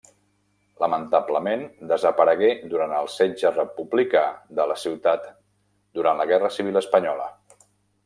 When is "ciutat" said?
4.87-5.31